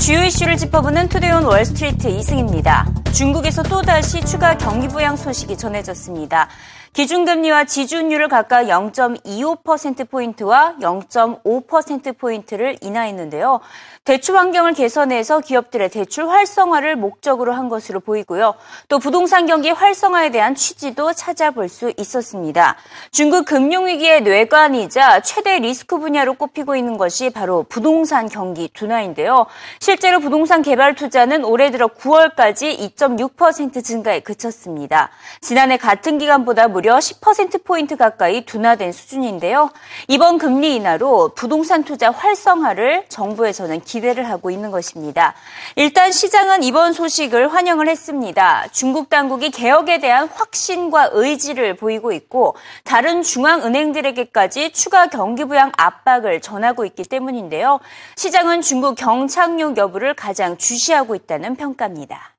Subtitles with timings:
[0.00, 2.86] 주요 이슈를 짚어보는 투데이온 월스트리트 이승입니다.
[3.12, 6.48] 중국에서 또다시 추가 경기 부양 소식이 전해졌습니다.
[6.92, 13.60] 기준금리와 지준율을 각각 0.25%포인트와 0.5%포인트를 인하했는데요.
[14.04, 18.54] 대출 환경을 개선해서 기업들의 대출 활성화를 목적으로 한 것으로 보이고요.
[18.88, 22.76] 또 부동산 경기 활성화에 대한 취지도 찾아볼 수 있었습니다.
[23.12, 29.46] 중국 금융위기의 뇌관이자 최대 리스크 분야로 꼽히고 있는 것이 바로 부동산 경기 둔화인데요.
[29.78, 35.10] 실제로 부동산 개발 투자는 올해 들어 9월까지 2.6% 증가에 그쳤습니다.
[35.40, 39.68] 지난해 같은 기간보다 무려 10%포인트 가까이 둔화된 수준인데요.
[40.08, 45.34] 이번 금리 인하로 부동산 투자 활성화를 정부에서는 기대를 하고 있는 것입니다.
[45.76, 48.66] 일단 시장은 이번 소식을 환영을 했습니다.
[48.72, 56.86] 중국 당국이 개혁에 대한 확신과 의지를 보이고 있고 다른 중앙은행들에게까지 추가 경기 부양 압박을 전하고
[56.86, 57.78] 있기 때문인데요.
[58.16, 62.29] 시장은 중국 경착륙 여부를 가장 주시하고 있다는 평가입니다.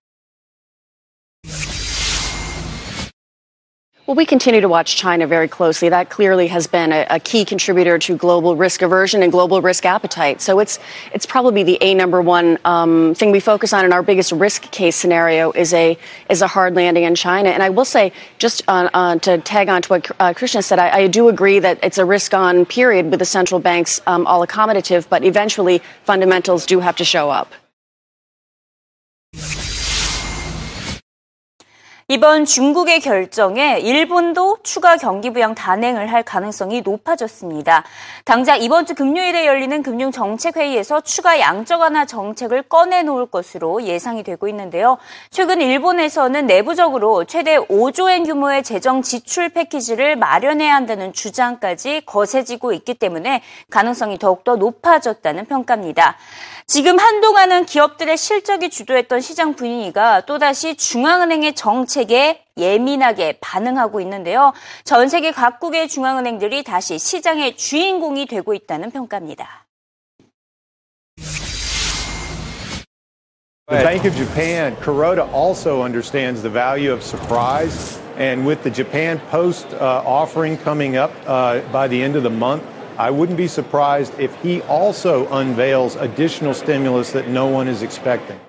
[4.07, 5.87] Well, we continue to watch China very closely.
[5.89, 9.85] That clearly has been a, a, key contributor to global risk aversion and global risk
[9.85, 10.41] appetite.
[10.41, 10.79] So it's
[11.13, 13.85] it's probably the a number one um, thing we focus on.
[13.85, 15.99] And our biggest risk case scenario is a
[16.31, 17.49] is a hard landing in China.
[17.49, 20.79] And I will say, just on, on to tag on to what uh, Krishna said,
[20.79, 24.25] I, I, do agree that it's a risk on period with the central banks um,
[24.25, 27.53] all accommodative, but eventually fundamentals do have to show up.
[32.11, 37.85] 이번 중국의 결정에 일본도 추가 경기 부양 단행을 할 가능성이 높아졌습니다.
[38.25, 44.97] 당장 이번 주 금요일에 열리는 금융정책회의에서 추가 양적 완화 정책을 꺼내놓을 것으로 예상이 되고 있는데요.
[45.29, 53.41] 최근 일본에서는 내부적으로 최대 5조엔 규모의 재정 지출 패키지를 마련해야 한다는 주장까지 거세지고 있기 때문에
[53.69, 56.17] 가능성이 더욱더 높아졌다는 평가입니다.
[56.67, 64.53] 지금 한동안은 기업들의 실적이 주도했던 시장 분위기가 또다시 중앙은행의 정책에 예민하게 반응하고 있는데요.
[64.83, 69.65] 전 세계 각국의 중앙은행들이 다시 시장의 주인공이 되고 있다는 평가입니다.
[73.69, 77.99] The Bank of Japan, Kuroda also understands the value of surprise.
[78.17, 82.29] And with the Japan Post uh, offering coming up uh, by the end of the
[82.29, 82.63] month,
[83.01, 88.39] I wouldn't be surprised if he also unveils additional stimulus that no one is expecting.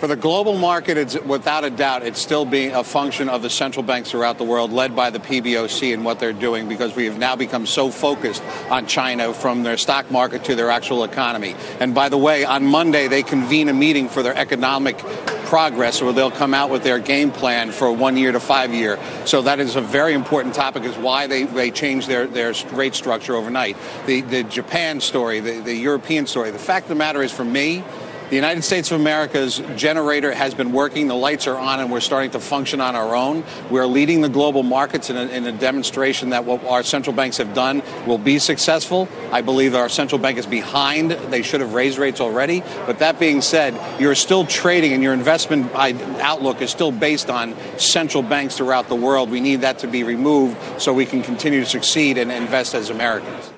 [0.00, 3.50] For the global market, it's without a doubt, it's still being a function of the
[3.50, 7.04] central banks throughout the world, led by the PBOC and what they're doing, because we
[7.04, 11.54] have now become so focused on China from their stock market to their actual economy.
[11.80, 14.96] And by the way, on Monday, they convene a meeting for their economic
[15.44, 18.98] progress where they'll come out with their game plan for one year to five year.
[19.26, 22.94] So that is a very important topic is why they, they changed their, their rate
[22.94, 23.76] structure overnight.
[24.06, 26.52] The, the Japan story, the, the European story.
[26.52, 27.84] The fact of the matter is for me,
[28.30, 31.08] the United States of America's generator has been working.
[31.08, 33.42] The lights are on, and we're starting to function on our own.
[33.70, 37.38] We're leading the global markets in a, in a, demonstration that what our central banks
[37.38, 39.08] have done will be successful.
[39.32, 41.10] I believe our central bank is behind.
[41.10, 42.60] They should have raised rates already.
[42.86, 47.56] But that being said, you're still trading, and your investment outlook is still based on
[47.80, 49.28] central banks throughout the world.
[49.30, 52.90] We need that to be removed so we can continue to succeed and invest as
[52.90, 53.50] Americans.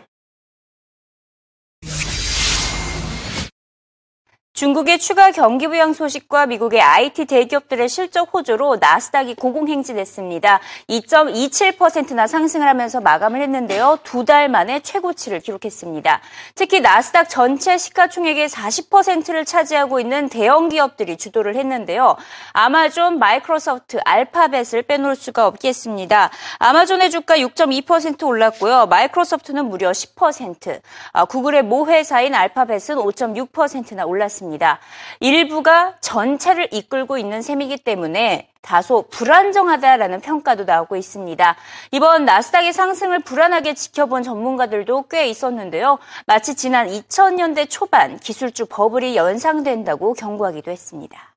[4.63, 10.61] 중국의 추가 경기 부양 소식과 미국의 IT 대기업들의 실적 호조로 나스닥이 고공행진했습니다.
[10.89, 13.99] 2.27%나 상승을 하면서 마감을 했는데요.
[14.05, 16.21] 두 달 만에 최고치를 기록했습니다.
[16.55, 22.15] 특히 나스닥 전체 시가총액의 40%를 차지하고 있는 대형 기업들이 주도를 했는데요.
[22.53, 26.31] 아마존, 마이크로소프트, 알파벳을 빼놓을 수가 없겠습니다.
[26.61, 28.87] 아마존의 주가 6.2% 올랐고요.
[28.87, 30.81] 마이크로소프트는 무려 10%,
[31.13, 34.52] 아, 구글의 모 회사인 알파벳은 5.6%나 올랐습니다.
[34.53, 34.79] 있습니다.
[35.21, 41.57] 일부가 전체를 이끌고 있는 셈이기 때문에 다소 불안정하다라는 평가도 나오고 있습니다.
[41.91, 45.99] 이번 나스닥의 상승을 불안하게 지켜본 전문가들도 꽤 있었는데요.
[46.27, 51.32] 마치 지난 2000년대 초반 기술주 버블이 연상된다고 경고하기도 했습니다.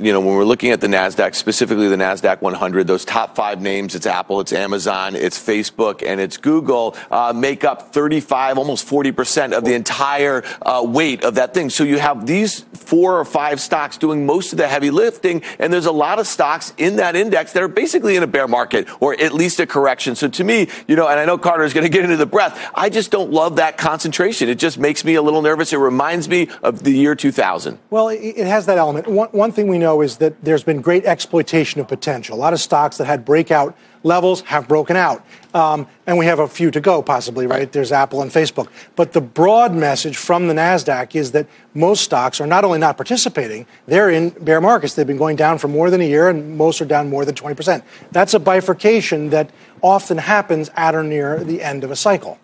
[0.00, 3.60] You know, when we're looking at the NASDAQ, specifically the NASDAQ 100, those top five
[3.60, 8.88] names, it's Apple, it's Amazon, it's Facebook, and it's Google, uh, make up 35, almost
[8.88, 11.70] 40% of the entire uh, weight of that thing.
[11.70, 15.72] So you have these four or five stocks doing most of the heavy lifting, and
[15.72, 18.88] there's a lot of stocks in that index that are basically in a bear market
[19.00, 20.14] or at least a correction.
[20.16, 22.26] So to me, you know, and I know Carter is going to get into the
[22.26, 24.48] breath, I just don't love that concentration.
[24.48, 25.72] It just makes me a little nervous.
[25.72, 27.78] It reminds me of the year 2000.
[27.90, 29.06] Well, it has that element.
[29.06, 32.36] One, one thing we know know is that there's been great exploitation of potential.
[32.36, 35.24] A lot of stocks that had breakout levels have broken out.
[35.52, 37.60] Um, and we have a few to go, possibly, right?
[37.60, 37.72] right?
[37.72, 38.68] There's Apple and Facebook.
[38.96, 42.96] But the broad message from the NASDAQ is that most stocks are not only not
[42.96, 44.94] participating, they're in bear markets.
[44.94, 47.34] They've been going down for more than a year, and most are down more than
[47.34, 47.82] 20%.
[48.12, 49.50] That's a bifurcation that
[49.82, 52.38] often happens at or near the end of a cycle.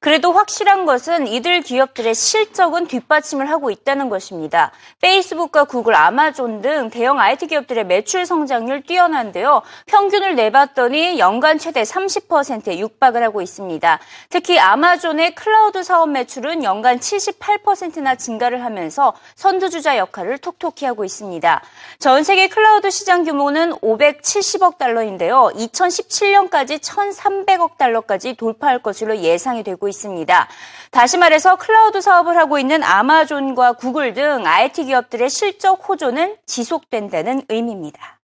[0.00, 4.70] 그래도 확실한 것은 이들 기업들의 실적은 뒷받침을 하고 있다는 것입니다.
[5.00, 9.62] 페이스북과 구글, 아마존 등 대형 IT 기업들의 매출 성장률 뛰어난데요.
[9.86, 13.98] 평균을 내봤더니 연간 최대 30%에 육박을 하고 있습니다.
[14.28, 21.62] 특히 아마존의 클라우드 사업 매출은 연간 78%나 증가를 하면서 선두주자 역할을 톡톡히 하고 있습니다.
[21.98, 25.50] 전 세계 클라우드 시장 규모는 570억 달러인데요.
[25.56, 30.48] 2017년까지 1,300억 달러까지 돌파할 것으로 예상이 되고 있습니다.
[30.90, 38.18] 다시 말해서 클라우드 사업을 하고 있는 아마존과 구글 등 IT 기업들의 실적 호조는 지속된다는 의미입니다.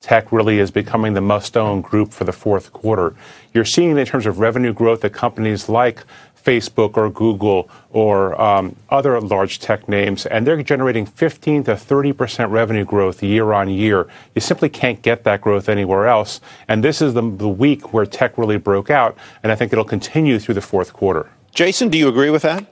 [0.00, 3.14] tech really is becoming the must-own group for the fourth quarter.
[3.54, 6.04] You're seeing in terms of revenue growth that companies like
[6.44, 12.12] Facebook or Google or um, other large tech names, and they're generating 15 to 30
[12.12, 14.06] percent revenue growth year on year.
[14.34, 16.40] You simply can't get that growth anywhere else.
[16.68, 19.84] And this is the, the week where tech really broke out, and I think it'll
[19.84, 21.30] continue through the fourth quarter.
[21.52, 22.66] Jason, do you agree with that?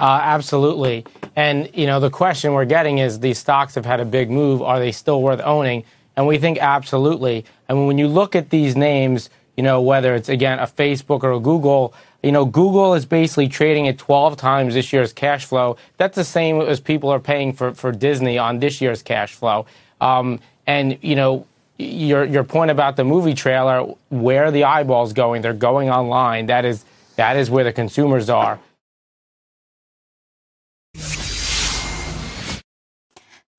[0.00, 1.04] Uh, absolutely.
[1.36, 4.62] And, you know, the question we're getting is these stocks have had a big move.
[4.62, 5.84] Are they still worth owning?
[6.16, 7.44] And we think absolutely.
[7.68, 9.28] And when you look at these names,
[9.58, 13.48] you know, whether it's, again, a Facebook or a Google, you know, Google is basically
[13.48, 15.76] trading at 12 times this year's cash flow.
[15.96, 19.66] That's the same as people are paying for, for Disney on this year's cash flow.
[20.00, 21.46] Um, and, you know,
[21.78, 25.40] your, your point about the movie trailer, where the eyeballs going?
[25.40, 26.46] They're going online.
[26.46, 26.84] That is,
[27.16, 28.60] that is where the consumers are.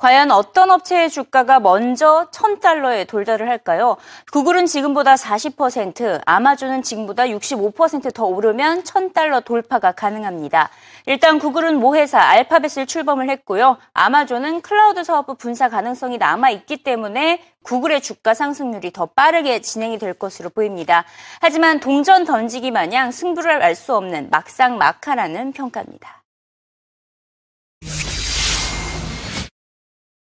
[0.02, 3.98] 과연 어떤 업체의 주가가 먼저 1000달러에 돌달을 할까요?
[4.32, 10.72] 구글은 지금보다 40%, 아마존은 지금보다 65%더 오르면 1000달러 돌파가 가능합니다.
[11.06, 13.78] 일단 구글은 모회사 알파벳을 출범을 했고요.
[13.94, 20.16] 아마존은 클라우드 사업부 분사 가능성이 남아 있기 때문에 구글의 주가 상승률이 더 빠르게 진행이 될
[20.16, 21.06] 것으로 보입니다.
[21.42, 26.21] 하지만 동전 던지기 마냥 승부를 알 수 없는 막상 막하라는 평가입니다.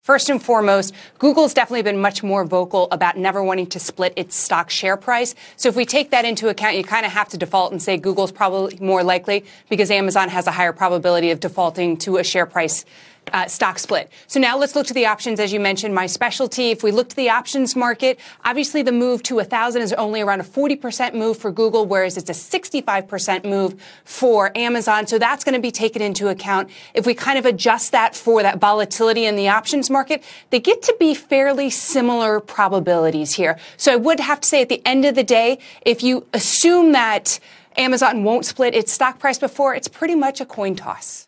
[0.03, 4.35] First and foremost, Google's definitely been much more vocal about never wanting to split its
[4.35, 5.33] stock share price.
[5.55, 7.95] So if we take that into account, you kind of have to default and say
[7.95, 12.45] Google's probably more likely because Amazon has a higher probability of defaulting to a share
[12.45, 12.83] price
[13.31, 14.11] uh, stock split.
[14.27, 15.39] So now let's look to the options.
[15.39, 16.71] As you mentioned, my specialty.
[16.71, 20.21] If we look to the options market, obviously the move to a thousand is only
[20.21, 25.07] around a 40% move for Google, whereas it's a 65% move for Amazon.
[25.07, 26.69] So that's going to be taken into account.
[26.93, 30.81] If we kind of adjust that for that volatility in the options market, they get
[30.83, 33.57] to be fairly similar probabilities here.
[33.77, 36.91] So I would have to say at the end of the day, if you assume
[36.91, 37.39] that
[37.77, 41.27] Amazon won't split its stock price before, it's pretty much a coin toss.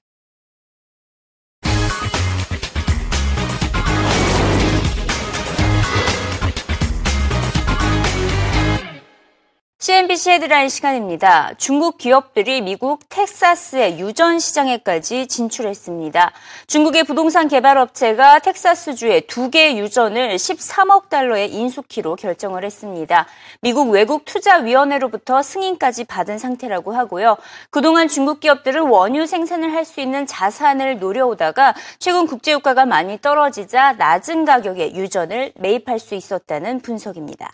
[9.86, 11.54] CNBC 헤드라인 시간입니다.
[11.60, 16.32] 중국 기업들이 미국 텍사스의 유전 시장에까지 진출했습니다.
[16.66, 23.28] 중국의 부동산 개발 업체가 텍사스주에 두 개의 유전을 13억 달러에 인수키로 결정을 했습니다.
[23.62, 27.38] 미국 외국 투자위원회로부터 승인까지 받은 상태라고 하고요.
[27.70, 34.46] 그동안 중국 기업들은 원유 생산을 할 수 있는 자산을 노려오다가 최근 국제유가가 많이 떨어지자 낮은
[34.46, 37.52] 가격에 유전을 매입할 수 있었다는 분석입니다.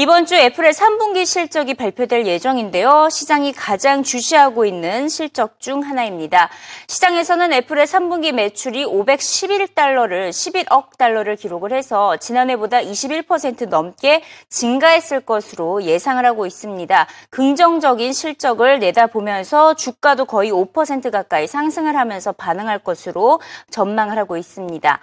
[0.00, 3.08] 이번 주 애플의 3분기 실적이 발표될 예정인데요.
[3.10, 6.50] 시장이 가장 주시하고 있는 실적 중 하나입니다.
[6.86, 16.24] 시장에서는 애플의 3분기 매출이 511달러를 11억 달러를 기록을 해서 지난해보다 21% 넘게 증가했을 것으로 예상을
[16.24, 17.08] 하고 있습니다.
[17.30, 23.40] 긍정적인 실적을 내다보면서 주가도 거의 5% 가까이 상승을 하면서 반응할 것으로
[23.72, 25.00] 전망을 하고 있습니다.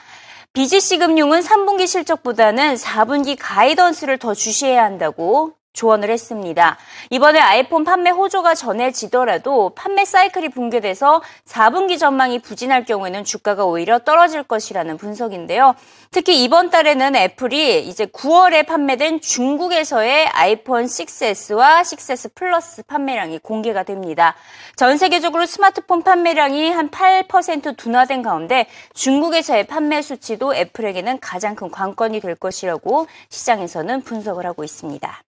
[0.56, 6.78] BGC 금융은 3분기 실적보다는 4분기 가이던스를 더 주시해야 한다고 조언을 했습니다.
[7.12, 14.42] 이번에 아이폰 판매 호조가 전해지더라도 판매 사이클이 붕괴돼서 4분기 전망이 부진할 경우에는 주가가 오히려 떨어질
[14.42, 15.76] 것이라는 분석인데요.
[16.10, 24.36] 특히 이번 달에는 애플이 이제 9월에 판매된 중국에서의 아이폰 6S와 6S 플러스 판매량이 공개가 됩니다.
[24.76, 32.22] 전 세계적으로 스마트폰 판매량이 한 8% 둔화된 가운데 중국에서의 판매 수치도 애플에게는 가장 큰 관건이
[32.22, 35.22] 될 것이라고 시장에서는 분석을 하고 있습니다.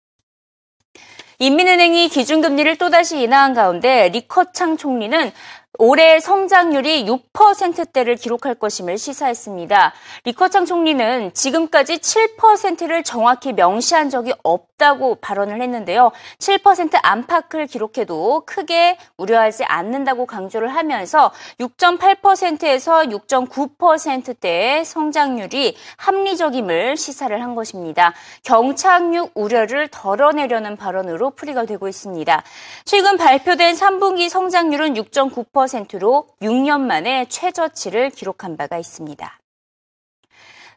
[1.40, 5.32] 인민은행이 기준금리를 또다시 인하한 가운데 리커창 총리는
[5.80, 9.94] 올해 성장률이 6%대를 기록할 것임을 시사했습니다.
[10.24, 16.12] 리커창 총리는 지금까지 7%를 정확히 명시한 적이 없다고 발언을 했는데요.
[16.40, 28.14] 7% 안팎을 기록해도 크게 우려하지 않는다고 강조를 하면서 6.8%에서 6.9%대의 성장률이 합리적임을 시사를 한 것입니다.
[28.42, 32.44] 경착륙 우려를 덜어내려는 발언으로 풀이가 되고 있습니다.
[32.86, 39.40] 최근 발표된 3분기 성장률은 6.9% 2.4%로 6년 만에 최저치를 기록한 바가 있습니다.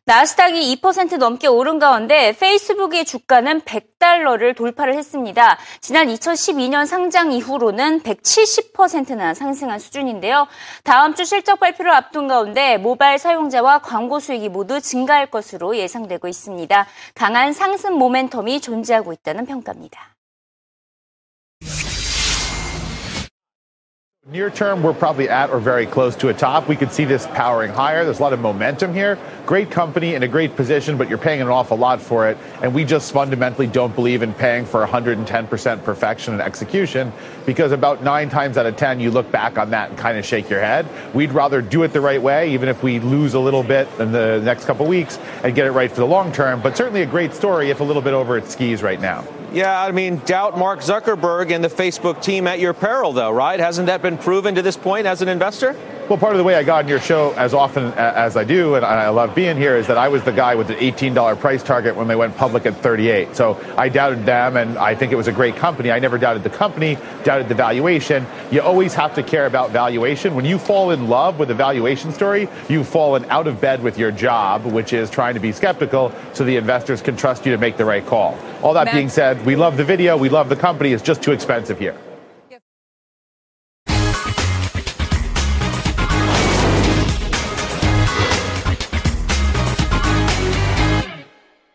[0.04, 5.58] 나스닥이 2% 넘게 오른 가운데 페이스북의 주가는 100달러를 돌파를 했습니다.
[5.80, 10.48] 지난 2012년 상장 이후로는 170%나 상승한 수준인데요.
[10.82, 16.86] 다음 주 실적 발표를 앞둔 가운데 모바일 사용자와 광고 수익이 모두 증가할 것으로 예상되고 있습니다.
[17.14, 20.09] 강한 상승 모멘텀이 존재하고 있다는 평가입니다.
[24.28, 26.68] Near term, we're probably at or very close to a top.
[26.68, 28.04] We could see this powering higher.
[28.04, 29.18] There's a lot of momentum here.
[29.46, 32.36] Great company in a great position, but you're paying an awful lot for it.
[32.62, 37.14] And we just fundamentally don't believe in paying for 110% perfection and execution
[37.46, 40.26] because about nine times out of 10, you look back on that and kind of
[40.26, 40.86] shake your head.
[41.14, 44.12] We'd rather do it the right way, even if we lose a little bit in
[44.12, 46.60] the next couple weeks and get it right for the long term.
[46.60, 49.24] But certainly a great story if a little bit over its skis right now.
[49.52, 53.58] Yeah, I mean, doubt Mark Zuckerberg and the Facebook team at your peril, though, right?
[53.58, 55.76] Hasn't that been proven to this point as an investor?
[56.10, 58.74] Well, part of the way I got on your show as often as I do,
[58.74, 61.62] and I love being here, is that I was the guy with the $18 price
[61.62, 63.36] target when they went public at 38.
[63.36, 65.92] So I doubted them, and I think it was a great company.
[65.92, 68.26] I never doubted the company, doubted the valuation.
[68.50, 70.34] You always have to care about valuation.
[70.34, 73.96] When you fall in love with a valuation story, you've fallen out of bed with
[73.96, 77.58] your job, which is trying to be skeptical so the investors can trust you to
[77.58, 78.36] make the right call.
[78.64, 80.92] All that being said, we love the video, we love the company.
[80.92, 81.96] It's just too expensive here.